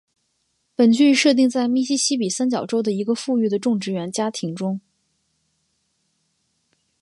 [0.73, 4.81] 本剧设定在密西西比三角洲的一个富裕的种植园家庭中。